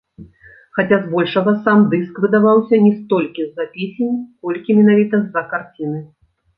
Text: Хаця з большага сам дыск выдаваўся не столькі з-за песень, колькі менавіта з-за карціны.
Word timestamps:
Хаця 0.77 0.97
з 1.03 1.09
большага 1.11 1.53
сам 1.67 1.83
дыск 1.91 2.15
выдаваўся 2.25 2.75
не 2.87 2.91
столькі 2.99 3.41
з-за 3.49 3.71
песень, 3.77 4.19
колькі 4.45 4.71
менавіта 4.83 5.15
з-за 5.25 5.49
карціны. 5.57 6.07